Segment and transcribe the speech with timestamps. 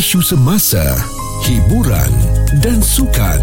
[0.00, 0.80] isu semasa,
[1.44, 2.08] hiburan
[2.58, 3.38] dan sukan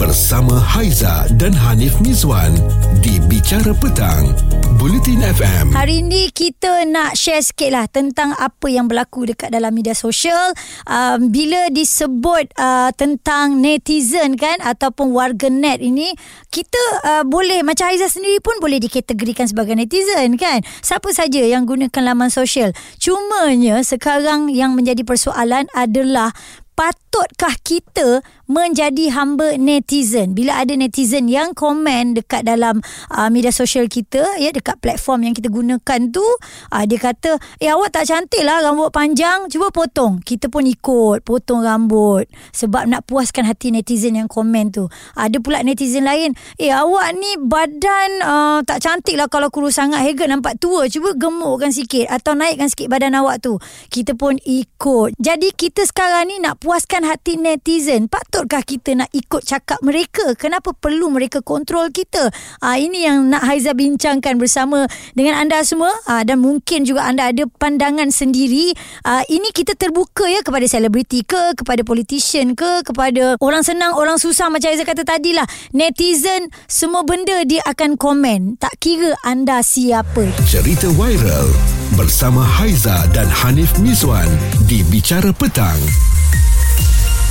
[0.00, 2.56] bersama Haiza dan Hanif Mizwan
[3.04, 4.32] di Bicara Petang,
[4.80, 5.76] Bulletin FM.
[5.76, 10.56] Hari ini kita nak share sikit lah tentang apa yang berlaku dekat dalam media sosial.
[10.88, 16.16] Um, bila disebut uh, tentang netizen kan ataupun warga net ini,
[16.48, 20.64] kita uh, boleh, macam Haiza sendiri pun boleh dikategorikan sebagai netizen kan.
[20.80, 22.72] Siapa saja yang gunakan laman sosial.
[22.96, 26.32] Cumanya sekarang yang menjadi persoalan adalah
[26.78, 30.38] patutkah kita menjadi hamba netizen?
[30.38, 32.78] Bila ada netizen yang komen dekat dalam
[33.10, 36.22] uh, media sosial kita ya dekat platform yang kita gunakan tu
[36.70, 40.22] uh, dia kata eh awak tak cantik lah rambut panjang cuba potong.
[40.22, 44.86] Kita pun ikut potong rambut sebab nak puaskan hati netizen yang komen tu.
[45.18, 50.06] Ada pula netizen lain eh awak ni badan uh, tak cantik lah kalau kurus sangat
[50.06, 53.58] Hega nampak tua cuba gemukkan sikit atau naikkan sikit badan awak tu.
[53.90, 55.18] Kita pun ikut.
[55.18, 60.36] Jadi kita sekarang ni nak puaskan hati netizen patut Patutkah kita nak ikut cakap mereka?
[60.38, 62.30] Kenapa perlu mereka kontrol kita?
[62.62, 67.34] Ah ini yang nak Haiza bincangkan bersama dengan anda semua ah, dan mungkin juga anda
[67.34, 68.70] ada pandangan sendiri.
[69.02, 74.22] Ah ini kita terbuka ya kepada selebriti ke, kepada politician ke, kepada orang senang, orang
[74.22, 75.48] susah macam Haiza kata tadi lah.
[75.74, 78.60] Netizen semua benda dia akan komen.
[78.62, 80.30] Tak kira anda siapa.
[80.46, 81.50] Cerita viral
[81.98, 84.30] bersama Haiza dan Hanif Mizwan
[84.70, 85.80] di Bicara Petang.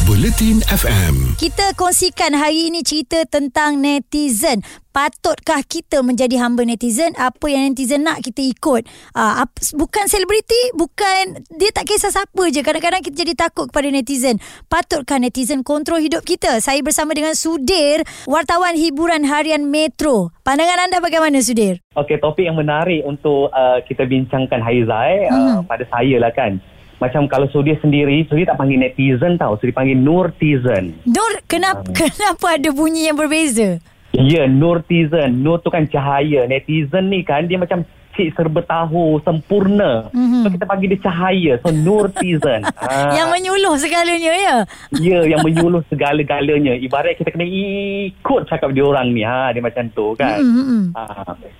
[0.07, 1.35] Buletin FM.
[1.35, 4.63] Kita kongsikan hari ini cerita tentang netizen.
[4.95, 7.11] Patutkah kita menjadi hamba netizen?
[7.19, 8.87] Apa yang netizen nak kita ikut?
[9.11, 9.43] Uh,
[9.75, 12.63] bukan selebriti, bukan dia tak kisah siapa je.
[12.63, 14.39] Kadang-kadang kita jadi takut kepada netizen.
[14.71, 16.63] Patutkah netizen kontrol hidup kita?
[16.63, 20.31] Saya bersama dengan Sudir, wartawan hiburan harian Metro.
[20.47, 21.83] Pandangan anda bagaimana Sudir?
[21.99, 25.59] Okey, topik yang menarik untuk uh, kita bincangkan Haiza eh, uh-huh.
[25.59, 26.63] uh, pada saya lah kan.
[26.97, 29.53] Macam kalau Sudi sendiri, Sudi tak panggil netizen tau.
[29.61, 30.97] Sudi panggil Nurtizen.
[31.05, 31.93] Nur, kenapa, hmm.
[31.93, 33.77] kenapa ada bunyi yang berbeza?
[34.17, 35.45] Ya, Nurtizen.
[35.45, 36.49] Nur tu kan cahaya.
[36.49, 37.85] Netizen ni kan, dia macam
[38.17, 40.09] cik serba tahu sempurna.
[40.09, 40.41] Mm-hmm.
[40.41, 41.53] So kita bagi dia cahaya.
[41.61, 42.65] So Nurtizen.
[42.65, 43.13] ha.
[43.17, 44.55] Yang menyuluh segalanya ya?
[44.97, 46.73] Ya, yang menyuluh segala-galanya.
[46.81, 49.21] Ibarat kita kena ikut cakap dia orang ni.
[49.21, 50.41] Ha, dia macam tu kan.
[50.41, 50.81] Mm-hmm.
[50.97, 51.03] Ha.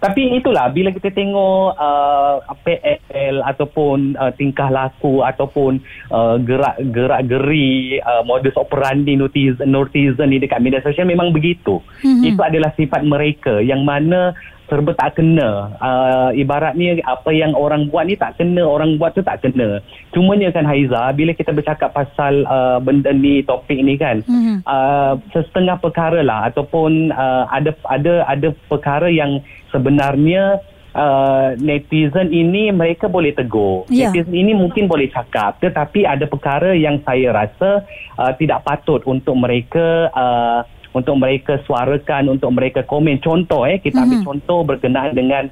[0.01, 5.78] Tapi itulah bila kita tengok uh, PL ataupun uh, tingkah laku ataupun
[6.09, 11.78] uh, gerak-gerak geri uh, modus operandi Nurtizen, Nurtizen ni dekat media sosial memang begitu.
[12.01, 12.24] Mm-hmm.
[12.34, 14.34] Itu adalah sifat mereka yang mana
[14.68, 15.74] serba tak kena.
[15.80, 19.80] Uh, ibaratnya apa yang orang buat ni tak kena, orang buat tu tak kena.
[20.12, 24.68] Cumanya kan Haiza, bila kita bercakap pasal uh, benda ni, topik ni kan, mm-hmm.
[24.68, 29.42] uh, setengah perkara lah ataupun uh, ada ada ada perkara yang
[29.72, 30.60] sebenarnya
[30.98, 33.86] Uh, netizen ini mereka boleh tegur.
[33.86, 34.10] Yeah.
[34.10, 37.86] Netizen ini mungkin boleh cakap tetapi ada perkara yang saya rasa
[38.18, 44.03] uh, tidak patut untuk mereka uh, untuk mereka suarakan untuk mereka komen contoh eh kita
[44.03, 44.30] ambil mm-hmm.
[44.30, 45.50] contoh berkenaan dengan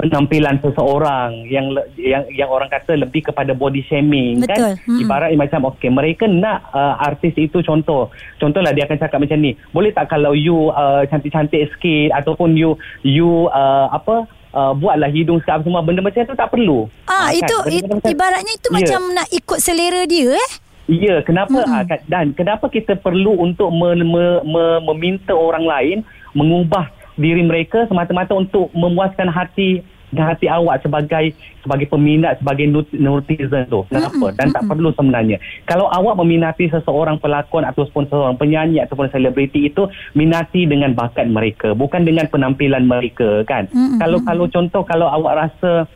[0.00, 4.48] penampilan seseorang yang yang yang orang kata lebih kepada body shaming kan?
[4.48, 4.56] Betul.
[4.56, 5.02] kan mm-hmm.
[5.04, 8.08] ibarat macam okey mereka nak uh, artis itu contoh
[8.40, 12.76] contohlah dia akan cakap macam ni boleh tak kalau you uh, cantik-cantik sikit ataupun you
[13.04, 16.90] you uh, apa Uh, buatlah hidung sekarang semua benda macam tu tak perlu.
[17.06, 18.76] Ah, uh, itu it, ibaratnya itu yeah.
[18.82, 20.50] macam nak ikut selera dia eh.
[20.88, 22.08] Ya, kenapa hmm.
[22.10, 25.98] dan kenapa kita perlu untuk me, me, me, meminta orang lain
[26.34, 31.30] mengubah diri mereka semata-mata untuk memuaskan hati dan hati awak sebagai
[31.62, 33.86] sebagai peminat sebagai netizen tu.
[33.86, 34.34] Kenapa?
[34.34, 35.38] Dan tak perlu sebenarnya.
[35.70, 39.86] Kalau awak meminati seseorang pelakon ataupun seseorang penyanyi ataupun selebriti itu
[40.18, 43.70] minati dengan bakat mereka, bukan dengan penampilan mereka kan.
[44.02, 45.86] Kalau kalau contoh kalau awak rasa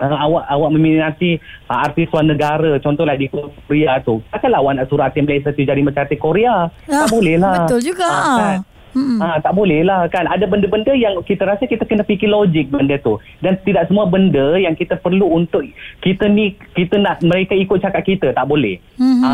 [0.00, 1.38] uh, awak awak meminati
[1.68, 5.62] uh, artis luar negara contohlah di Korea tu takkanlah awak nak suruh artis Malaysia tu
[5.62, 8.58] jadi macam artis Korea tak ah, boleh lah betul juga uh, kan?
[8.94, 9.18] Hmm.
[9.18, 10.24] Ha, tak boleh lah kan.
[10.30, 13.18] Ada benda-benda yang kita rasa kita kena fikir logik benda tu.
[13.42, 15.66] Dan tidak semua benda yang kita perlu untuk
[16.00, 18.30] kita ni, kita nak mereka ikut cakap kita.
[18.30, 18.78] Tak boleh.
[18.94, 19.20] Hmm.
[19.26, 19.32] Ha.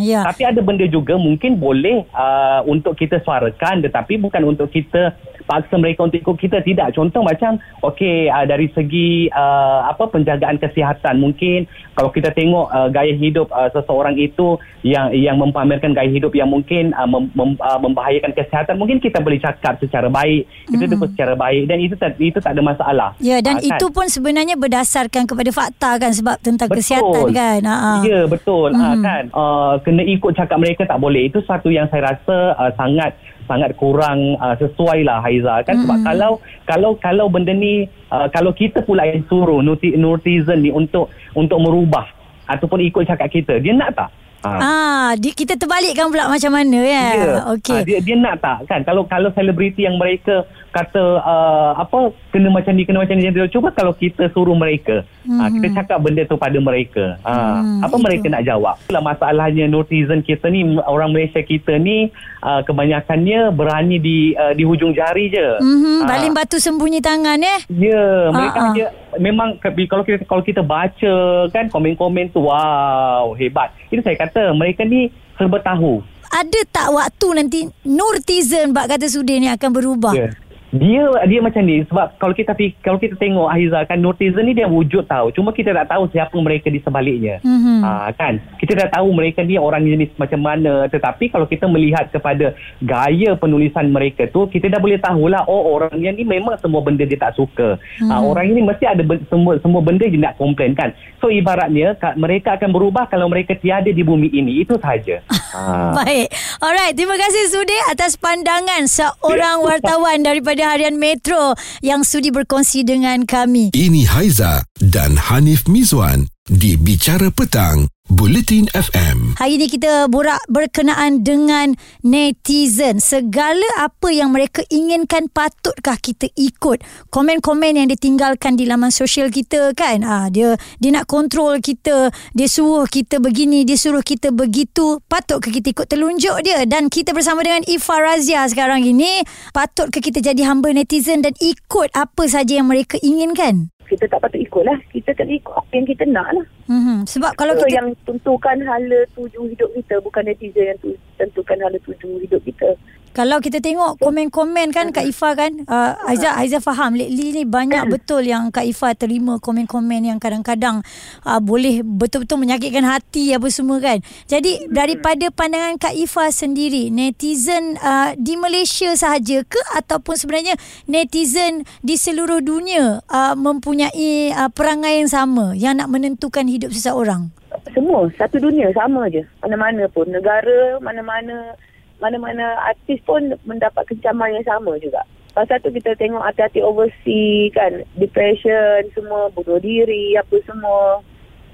[0.00, 0.24] Ya.
[0.24, 5.12] Tapi ada benda juga mungkin boleh uh, untuk kita suarakan tetapi bukan untuk kita
[5.44, 10.56] paksa mereka untuk ikut kita tidak contoh macam okey uh, dari segi uh, apa penjagaan
[10.56, 16.08] kesihatan mungkin kalau kita tengok uh, gaya hidup uh, seseorang itu yang yang mempamerkan gaya
[16.08, 20.48] hidup yang mungkin uh, mem, mem, uh, membahayakan kesihatan mungkin kita boleh cakap secara baik
[20.68, 21.12] kita mm-hmm.
[21.12, 23.68] secara baik dan itu tak itu tak ada masalah ya dan uh, kan?
[23.76, 26.80] itu pun sebenarnya berdasarkan kepada fakta kan sebab tentang betul.
[26.80, 28.00] kesihatan kan uh-huh.
[28.04, 28.92] ya betul mm-hmm.
[28.92, 32.72] uh, kan uh, kena ikut cakap mereka tak boleh itu satu yang saya rasa uh,
[32.80, 33.12] sangat
[33.44, 35.82] sangat kurang uh, sesuai lah Haiza kan mm-hmm.
[35.84, 36.32] sebab kalau
[36.64, 42.08] kalau kalau benda ni uh, kalau kita pula yang suruh netizen ni untuk untuk merubah
[42.48, 44.10] ataupun ikut cakap kita dia nak tak
[44.44, 44.60] Ha.
[44.60, 47.06] Ah, di, kita terbalikkan pula macam mana ya.
[47.16, 47.52] Yeah.
[47.56, 47.80] Okey.
[47.80, 52.50] Ha, dia dia nak tak kan kalau kalau selebriti yang mereka kata uh, apa kena
[52.50, 55.38] macam ni kena macam ni dia cuba kalau kita suruh mereka mm-hmm.
[55.38, 58.02] uh, kita cakap benda tu pada mereka uh, mm, apa itu.
[58.02, 62.10] mereka nak jawab itulah masalahnya netizen kita ni orang Malaysia kita ni
[62.42, 66.02] uh, kebanyakannya berani di uh, di hujung jari je mm-hmm.
[66.02, 68.74] uh, baling batu sembunyi tangan eh ya yeah, mereka uh-uh.
[68.74, 68.86] je
[69.22, 71.14] memang kalau kita kalau kita baca
[71.54, 76.02] kan komen-komen tu wow hebat itu saya kata mereka ni serba tahu
[76.34, 80.18] ada tak waktu nanti Nurtizen bak kata Sudin ni akan berubah?
[80.18, 80.34] Yeah
[80.74, 82.50] dia dia macam ni sebab kalau kita
[82.82, 85.30] kalau kita tengok Aiza kan netizen ni dia wujud tahu.
[85.30, 87.38] Cuma kita tak tahu siapa mereka di sebaliknya.
[87.46, 87.78] Mm-hmm.
[87.86, 88.42] ha, kan?
[88.58, 90.90] Kita dah tahu mereka ni orang jenis macam mana.
[90.90, 95.94] Tetapi kalau kita melihat kepada gaya penulisan mereka tu kita dah boleh tahulah oh orang
[96.02, 97.78] yang ni memang semua benda dia tak suka.
[97.78, 98.10] Mm-hmm.
[98.10, 100.90] ha, orang ini mesti ada ben, semua semua benda dia nak komplain kan?
[101.22, 104.66] So ibaratnya mereka akan berubah kalau mereka tiada di bumi ini.
[104.66, 105.22] Itu saja
[105.54, 105.94] ha.
[106.02, 106.34] baik.
[106.58, 111.52] Alright terima kasih Sudi atas pandangan seorang wartawan daripada Harian Metro
[111.84, 113.76] yang sudi berkongsi dengan kami.
[113.76, 117.88] Ini Haiza dan Hanif Mizwan di Bicara Petang.
[118.04, 119.40] Bulletin FM.
[119.40, 121.72] Hari ini kita borak berkenaan dengan
[122.04, 123.00] netizen.
[123.00, 126.84] Segala apa yang mereka inginkan patutkah kita ikut?
[127.08, 130.04] Komen-komen yang ditinggalkan di laman sosial kita kan?
[130.04, 135.00] Ah dia dia nak kontrol kita, dia suruh kita begini, dia suruh kita begitu.
[135.08, 136.68] Patutkah kita ikut telunjuk dia?
[136.68, 139.24] Dan kita bersama dengan Ifa Razia sekarang ini,
[139.56, 143.72] patutkah kita jadi hamba netizen dan ikut apa saja yang mereka inginkan?
[143.88, 144.78] Kita tak patut ikut lah.
[144.90, 146.46] Kita kena ikut apa yang kita nak lah.
[146.70, 146.98] Mm-hmm.
[147.08, 147.76] Sebab kalau kita...
[147.76, 149.94] yang tentukan hala tuju hidup kita.
[150.00, 150.78] Bukan netizen yang
[151.20, 152.72] tentukan hala tuju hidup kita.
[153.14, 157.86] Kalau kita tengok komen-komen kan Kak Ifa kan uh, Aizah, Aizah faham Lately ni banyak
[157.86, 160.82] betul yang Kak Ifa terima komen-komen yang kadang-kadang
[161.22, 164.02] uh, Boleh betul-betul menyakitkan hati apa semua kan.
[164.26, 170.58] Jadi daripada pandangan Kak Ifa sendiri Netizen uh, di Malaysia sahaja ke Ataupun sebenarnya
[170.90, 177.30] netizen di seluruh dunia uh, Mempunyai uh, perangai yang sama Yang nak menentukan hidup seseorang?
[177.70, 179.22] Semua, satu dunia sama je.
[179.38, 181.54] Mana-mana pun, negara, mana-mana
[182.04, 185.00] mana-mana artis pun mendapat kecaman yang sama juga.
[185.32, 191.00] Pasal tu kita tengok hati-hati overseas kan, depression, semua bunuh diri, apa semua.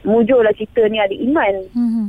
[0.02, 1.55] Mujurlah cerita ni ada iman.
[1.70, 2.06] Mm-hmm.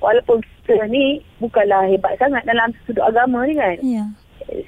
[0.00, 3.76] Walaupun kita ni bukanlah hebat sangat dalam sudut agama ni kan.
[3.84, 4.10] Yeah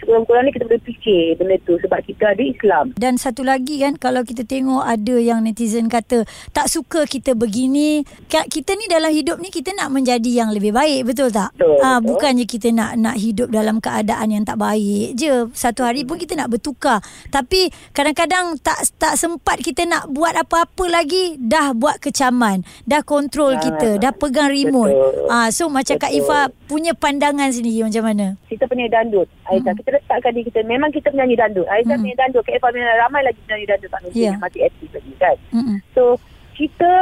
[0.03, 2.85] sekurang-kurangnya kita boleh fikir benda tu sebab kita ada Islam.
[2.95, 8.05] Dan satu lagi kan kalau kita tengok ada yang netizen kata tak suka kita begini,
[8.29, 11.51] kita ni dalam hidup ni kita nak menjadi yang lebih baik, betul tak?
[11.57, 11.81] Betul.
[11.81, 15.49] Ha, bukannya kita nak nak hidup dalam keadaan yang tak baik je.
[15.57, 17.01] Satu hari pun kita nak bertukar.
[17.33, 23.57] Tapi kadang-kadang tak tak sempat kita nak buat apa-apa lagi dah buat kecaman, dah kontrol
[23.57, 24.93] ha, kita, dah pegang remote.
[25.31, 26.03] Ah ha, so macam betul.
[26.05, 26.39] Kak Ifa
[26.69, 28.27] punya pandangan sendiri macam mana?
[28.49, 29.29] Kita punya dandut.
[29.65, 29.81] Aisyah, hmm.
[29.81, 30.61] kita letakkan diri kita.
[30.69, 31.65] Memang kita menyanyi dandut.
[31.73, 32.05] Aisyah hmm.
[32.05, 32.43] menyanyi dandut.
[32.45, 32.69] Kak Eva
[33.01, 34.37] ramai lagi menyanyi dandut tak yeah.
[34.37, 35.37] yang masih aktif lagi kan.
[35.49, 35.77] Hmm.
[35.97, 36.21] So,
[36.53, 36.93] kita,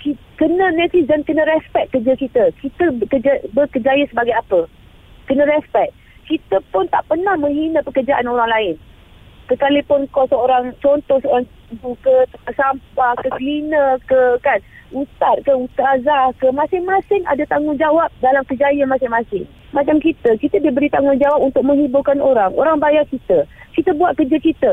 [0.00, 2.44] kita kena netizen kena respect kerja kita.
[2.64, 4.64] Kita bekerja, berkejaya sebagai apa?
[5.28, 5.92] Kena respect.
[6.24, 8.74] Kita pun tak pernah menghina pekerjaan orang lain.
[9.52, 11.44] Sekalipun kau seorang contoh seorang
[12.00, 12.16] ke
[12.56, 19.46] sampah, ke cleaner, ke kan ustaz ke ustazah ke masing-masing ada tanggungjawab dalam kejayaan masing-masing.
[19.70, 22.50] Macam kita, kita diberi tanggungjawab untuk menghiburkan orang.
[22.58, 23.46] Orang bayar kita.
[23.74, 24.72] Kita buat kerja kita.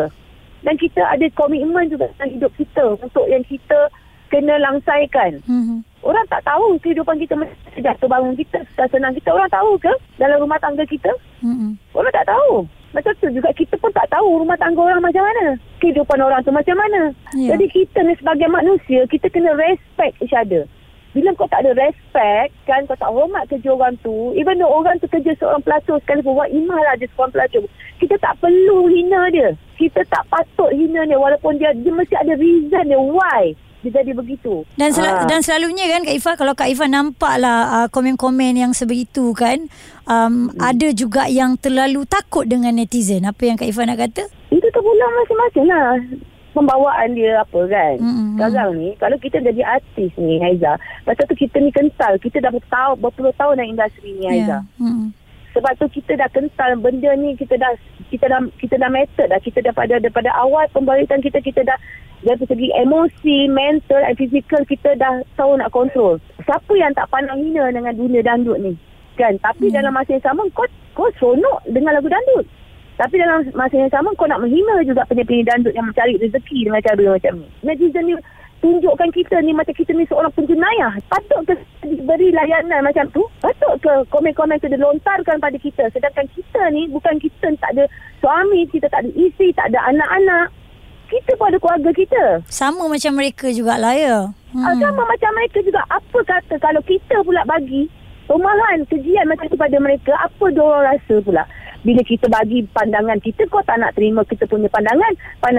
[0.66, 3.94] Dan kita ada komitmen juga dalam hidup kita untuk yang kita
[4.34, 5.40] kena langsaikan.
[5.46, 5.80] Mm-hmm.
[6.04, 7.38] Orang tak tahu kehidupan kita
[7.80, 9.32] jatuh bangun kita, susah senang kita.
[9.32, 11.14] Orang tahu ke dalam rumah tangga kita?
[11.46, 11.72] Mm-hmm.
[11.94, 12.66] Orang tak tahu.
[12.98, 15.54] Macam tu juga kita pun tak tahu rumah tangga orang macam mana.
[15.78, 17.14] Kehidupan orang tu macam mana.
[17.38, 17.54] Yeah.
[17.54, 20.66] Jadi kita ni sebagai manusia, kita kena respect each other.
[21.14, 24.98] Bila kau tak ada respect, kan kau tak hormat kerja orang tu, even though orang
[24.98, 27.70] tu kerja seorang pelacur sekalipun, buat imah lah dia seorang pelacur.
[28.02, 29.54] Kita tak perlu hina dia.
[29.78, 33.54] Kita tak patut hina dia walaupun dia, dia mesti ada reason dia why
[33.86, 34.66] dia jadi begitu.
[34.74, 35.30] Dan sel- ha.
[35.30, 39.70] dan selalunya kan Kak Ifa kalau Kak Ifa nampaklah uh, komen-komen yang sebegitu kan
[40.10, 40.58] um, hmm.
[40.58, 43.30] ada juga yang terlalu takut dengan netizen.
[43.30, 44.26] Apa yang Kak Ifa nak kata?
[44.50, 45.94] Itu terpulang masing-masing lah.
[46.58, 47.96] Pembawaan dia apa kan.
[48.02, 48.34] Hmm.
[48.34, 50.74] Sekarang ni kalau kita jadi artis ni Haiza.
[51.06, 52.18] Pasal tu kita ni kental.
[52.18, 54.66] Kita dah bertahun, berpuluh tahun dalam industri ni Haiza.
[54.66, 54.82] Yeah.
[54.82, 55.14] Hmm.
[55.58, 57.74] Sebab tu kita dah kental benda ni kita dah
[58.14, 61.74] kita dah kita dah method dah kita dah pada daripada awal pemberitaan kita kita dah
[62.22, 66.18] dari segi emosi, mental dan fizikal kita dah tahu nak kontrol.
[66.46, 68.74] Siapa yang tak pandang hina dengan dunia dandut ni?
[69.18, 69.38] Kan?
[69.42, 69.76] Tapi hmm.
[69.82, 72.46] dalam masa yang sama kau kau seronok dengan lagu dandut.
[72.98, 76.82] Tapi dalam masa yang sama kau nak menghina juga penyanyi-penyanyi dandut yang mencari rezeki dengan
[76.82, 77.48] cara macam ni.
[77.62, 78.14] Netizen ni
[78.62, 80.94] tunjukkan kita ni macam kita ni seorang penjenayah.
[81.08, 81.54] Patut ke
[81.86, 83.24] diberi layanan macam tu?
[83.40, 85.88] Patut ke komen-komen tu dilontarkan pada kita?
[85.94, 87.84] Sedangkan kita ni bukan kita tak ada
[88.20, 90.48] suami, kita tak ada isteri, tak ada anak-anak.
[91.08, 92.24] Kita pun ada keluarga kita.
[92.52, 94.28] Sama macam mereka jugalah ya.
[94.52, 94.76] Hmm.
[94.76, 95.80] Sama macam mereka juga.
[95.88, 97.88] Apa kata kalau kita pula bagi
[98.28, 101.48] rumahan kejian macam kepada mereka, apa diorang rasa pula?
[101.88, 105.16] Bila kita bagi pandangan kita, kau tak nak terima kita punya pandangan.
[105.40, 105.56] Kau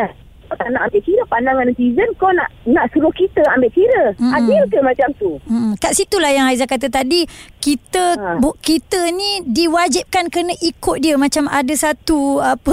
[0.56, 4.32] tak nak ambil kira pandangan netizen kau nak nak suruh kita ambil kira hmm.
[4.32, 5.76] adil ke macam tu hmm.
[5.82, 7.28] kat situlah yang Haiza kata tadi
[7.68, 8.40] kita ha.
[8.40, 12.72] bu, kita ni diwajibkan kena ikut dia macam ada satu apa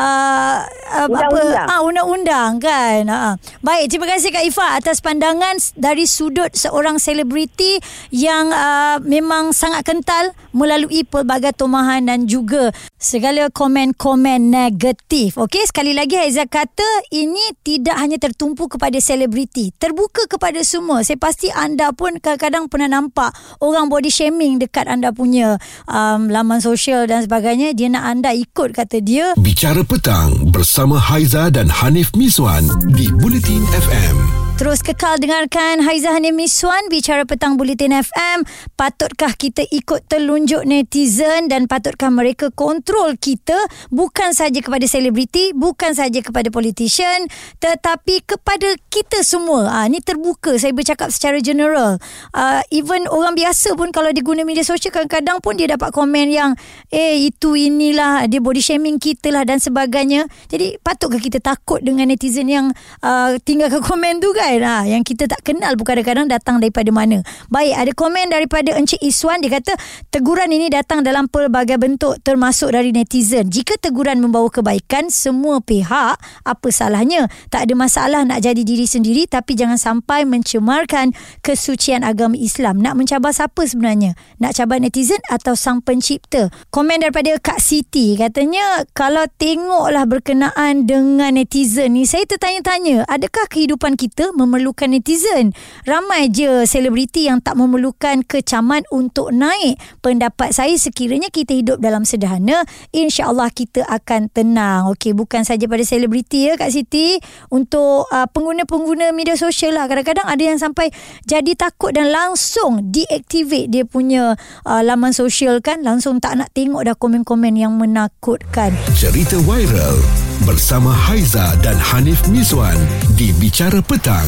[0.00, 0.58] uh,
[1.04, 1.66] undang-undang.
[1.68, 3.36] apa ah undang-undang kan ha.
[3.60, 7.76] baik terima kasih Kak Ifa atas pandangan dari sudut seorang selebriti
[8.08, 15.92] yang uh, memang sangat kental melalui pelbagai tomahan dan juga segala komen-komen negatif okey sekali
[15.92, 21.02] lagi Haiza kata ini tidak hanya tertumpu kepada selebriti, terbuka kepada semua.
[21.02, 24.29] Saya pasti anda pun kadang-kadang pernah nampak orang body shaming
[24.60, 25.58] dekat anda punya
[25.88, 27.74] um, laman sosial dan sebagainya.
[27.74, 29.34] Dia nak anda ikut kata dia.
[29.40, 34.49] Bicara petang bersama Haiza dan Hanif Miswan di Bulletin FM.
[34.60, 38.44] Terus kekal dengarkan Haiza Hanim Miswan bicara petang Bulletin FM.
[38.76, 43.56] Patutkah kita ikut telunjuk netizen dan patutkah mereka kontrol kita
[43.88, 47.24] bukan saja kepada selebriti, bukan saja kepada politician
[47.56, 49.72] tetapi kepada kita semua.
[49.72, 51.96] Ah ha, ni terbuka saya bercakap secara general.
[52.36, 56.28] Uh, even orang biasa pun kalau dia guna media sosial kadang-kadang pun dia dapat komen
[56.28, 56.52] yang
[56.92, 60.28] eh itu inilah dia body shaming kita lah dan sebagainya.
[60.52, 64.49] Jadi patutkah kita takut dengan netizen yang uh, tinggalkan komen tu kan?
[64.58, 67.22] Kan ha, yang kita tak kenal pun kadang-kadang datang daripada mana.
[67.46, 69.38] Baik ada komen daripada Encik Iswan.
[69.38, 69.78] Dia kata
[70.10, 73.46] teguran ini datang dalam pelbagai bentuk termasuk dari netizen.
[73.46, 77.30] Jika teguran membawa kebaikan semua pihak apa salahnya?
[77.52, 81.14] Tak ada masalah nak jadi diri sendiri tapi jangan sampai mencemarkan
[81.44, 82.82] kesucian agama Islam.
[82.82, 84.18] Nak mencabar siapa sebenarnya?
[84.42, 86.50] Nak cabar netizen atau sang pencipta?
[86.74, 88.18] Komen daripada Kak Siti.
[88.18, 95.52] Katanya kalau tengoklah berkenaan dengan netizen ni saya tertanya-tanya adakah kehidupan kita memerlukan netizen.
[95.84, 99.76] Ramai je selebriti yang tak memerlukan kecaman untuk naik.
[100.00, 102.64] Pendapat saya sekiranya kita hidup dalam sederhana,
[102.96, 104.88] insya-Allah kita akan tenang.
[104.96, 107.20] Okey, bukan saja pada selebriti ya Kak Siti,
[107.52, 109.84] untuk uh, pengguna-pengguna media sosial lah.
[109.90, 110.88] Kadang-kadang ada yang sampai
[111.28, 116.86] jadi takut dan langsung deactivate dia punya uh, laman sosial kan, langsung tak nak tengok
[116.86, 118.72] dah komen-komen yang menakutkan.
[118.96, 122.76] Cerita viral bersama Haiza dan Hanif Miswan
[123.12, 124.24] di Bicara Petang.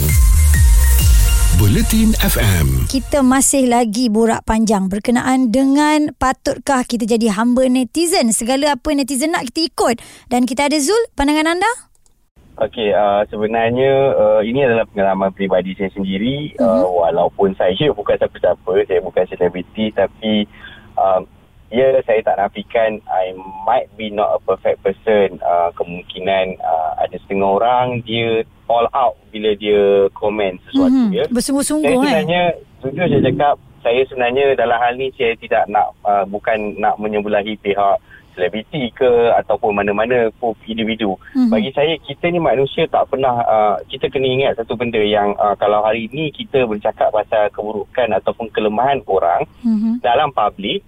[1.56, 2.84] Buletin FM.
[2.84, 8.28] Kita masih lagi borak panjang berkenaan dengan patutkah kita jadi hamba netizen.
[8.36, 9.96] Segala apa netizen nak kita ikut.
[10.28, 11.72] Dan kita ada Zul, pandangan anda?
[12.60, 16.52] Okey, uh, sebenarnya uh, ini adalah pengalaman peribadi saya sendiri.
[16.60, 16.92] Uh-huh.
[16.92, 20.44] Uh, walaupun saya bukan siapa-siapa, saya bukan selebriti tapi
[21.00, 21.24] uh,
[21.72, 23.32] ya saya tak nafikan I
[23.64, 29.16] might be not a perfect person uh, kemungkinan uh, ada setengah orang dia all out
[29.32, 31.16] bila dia komen sesuatu mm-hmm.
[31.16, 32.84] ya bersungguh-sungguh saya sebenarnya eh?
[32.84, 37.56] jujur saya cakap saya sebenarnya dalam hal ni saya tidak nak uh, bukan nak menyebelahi
[37.58, 37.98] pihak
[38.32, 41.20] selebriti ke ataupun mana-mana pun individu.
[41.36, 41.52] Mm-hmm.
[41.52, 45.52] Bagi saya kita ni manusia tak pernah uh, kita kena ingat satu benda yang uh,
[45.60, 50.00] kalau hari ni kita bercakap pasal keburukan ataupun kelemahan orang mm-hmm.
[50.00, 50.80] dalam public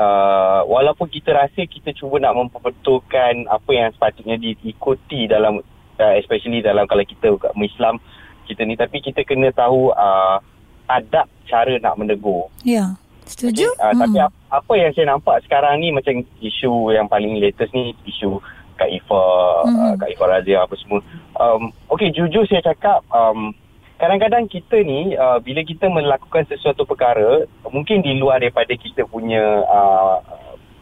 [0.00, 5.60] uh, walaupun kita rasa kita cuba nak memperbetulkan apa yang sepatutnya diikuti dalam
[6.00, 8.00] uh, especially dalam kalau kita Islam
[8.48, 10.40] kita ni tapi kita kena tahu uh,
[10.88, 12.50] adab cara nak menegur.
[12.66, 12.98] Ya.
[13.30, 13.70] Setuju?
[13.78, 14.00] Okay, uh, hmm.
[14.02, 18.42] Tapi apa, apa yang saya nampak sekarang ni macam isu yang paling latest ni isu
[18.74, 19.24] Kak Ifa,
[19.68, 19.76] hmm.
[19.76, 20.98] uh, Kak Ifa Razia apa semua.
[21.38, 23.54] Um, okay, jujur saya cakap um,
[24.00, 29.60] kadang-kadang kita ni uh, bila kita melakukan sesuatu perkara mungkin di luar daripada kita punya
[29.68, 30.16] uh,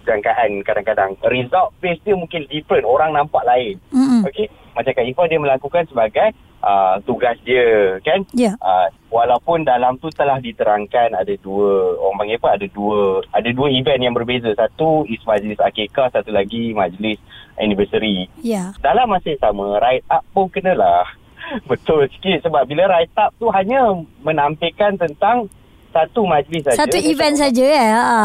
[0.06, 4.22] jangkaan kadang-kadang result base dia mungkin different orang nampak lain mm-hmm.
[4.30, 6.30] okey macam Kak Ifa dia melakukan sebagai
[6.62, 8.54] uh, tugas dia kan yeah.
[8.62, 13.68] uh, walaupun dalam tu telah diterangkan ada dua orang panggil apa ada dua ada dua
[13.74, 17.18] event yang berbeza satu is majlis akikah satu lagi majlis
[17.58, 18.70] anniversary yeah.
[18.78, 21.17] dalam masa yang sama right up pun kenalah
[21.70, 25.48] Betul sikit sebab bila write up tu hanya menampilkan tentang
[25.92, 26.84] satu majlis saja.
[26.84, 27.88] Satu event saja ya.
[27.96, 28.20] Ha.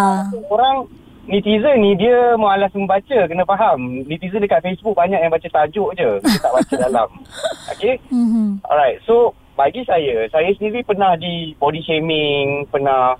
[0.51, 0.91] Orang
[1.27, 4.03] netizen ni dia malas membaca kena faham.
[4.03, 6.09] Netizen dekat Facebook banyak yang baca tajuk je.
[6.19, 7.09] Dia tak baca dalam.
[7.71, 7.95] Okay?
[8.11, 8.47] Mm-hmm.
[8.67, 8.99] Alright.
[9.07, 13.15] So bagi saya, saya sendiri pernah di body shaming, pernah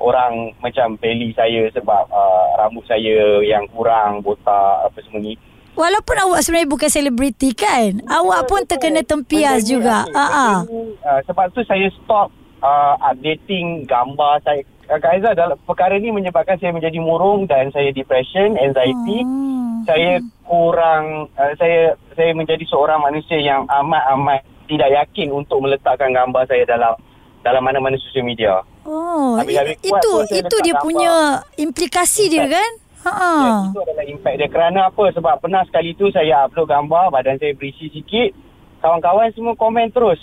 [0.00, 5.36] orang macam peli saya sebab uh, rambut saya yang kurang, botak apa semua ni.
[5.80, 10.56] Walaupun awak sebenarnya bukan selebriti kan awak pun terkena tempias juga uh, uh.
[11.00, 12.28] Uh, sebab tu saya stop
[12.60, 14.60] uh, updating gambar saya
[14.90, 19.22] Kak Aizah dalam perkara ni menyebabkan saya menjadi murung dan saya depression, anxiety.
[19.22, 19.86] Oh.
[19.86, 26.10] Saya kurang uh, saya saya menjadi seorang manusia yang amat amat tidak yakin untuk meletakkan
[26.10, 26.98] gambar saya dalam
[27.46, 28.66] dalam mana-mana sosial media.
[28.82, 30.82] Oh, habis-habis itu itu dia gambar.
[30.82, 31.14] punya
[31.54, 32.70] implikasi dia kan?
[33.00, 33.32] Ha.
[33.40, 35.04] Ya, itu adalah impact dia kerana apa?
[35.16, 38.36] Sebab pernah sekali tu saya upload gambar badan saya berisi sikit.
[38.80, 40.20] Kawan-kawan semua komen terus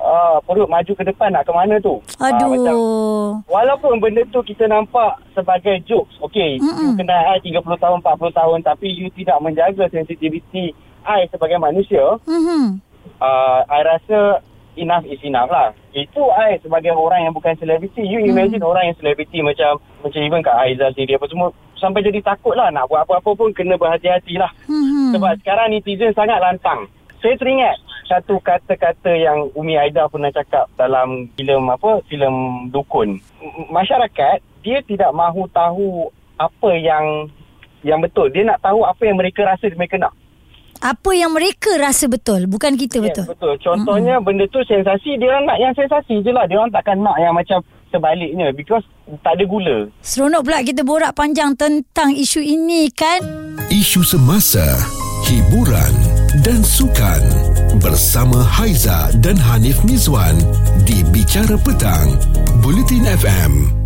[0.00, 1.98] uh, perut maju ke depan nak ke mana tu.
[2.22, 2.46] Ah, Aduh.
[2.46, 2.76] Uh, macam,
[3.50, 6.14] walaupun benda tu kita nampak sebagai jokes.
[6.30, 6.94] Okay, Mm-mm.
[6.94, 10.74] you kenal I 30 tahun, 40 tahun tapi you tidak menjaga sensitivity
[11.06, 12.18] I sebagai manusia.
[12.26, 12.82] Mm-hmm.
[13.22, 14.42] Uh, I rasa
[14.76, 15.72] enough is enough lah.
[15.96, 18.04] Itu I sebagai orang yang bukan selebriti.
[18.04, 18.30] You mm.
[18.30, 21.48] imagine orang yang selebriti macam macam even Kak Aizal sendiri apa semua.
[21.76, 24.48] Sampai jadi takut lah nak buat apa-apa pun kena berhati-hati lah.
[24.64, 25.12] Mm-hmm.
[25.12, 26.88] Sebab sekarang netizen sangat lantang.
[27.20, 33.18] Saya teringat satu kata-kata yang Umi Aida pernah cakap dalam filem apa filem dukun
[33.68, 37.26] masyarakat dia tidak mahu tahu apa yang
[37.82, 40.14] yang betul dia nak tahu apa yang mereka rasa mereka nak
[40.78, 44.26] apa yang mereka rasa betul bukan kita yes, betul betul contohnya mm-hmm.
[44.26, 47.34] benda tu sensasi dia orang nak yang sensasi je lah dia orang takkan nak yang
[47.34, 47.58] macam
[47.90, 48.84] sebaliknya because
[49.22, 53.22] tak ada gula seronok pula kita borak panjang tentang isu ini kan
[53.70, 54.64] isu semasa
[55.26, 55.94] hiburan
[56.46, 57.22] dan sukan
[57.82, 60.38] bersama Haiza dan Hanif Mizwan
[60.86, 62.14] di Bicara Petang,
[62.62, 63.85] Bulletin FM.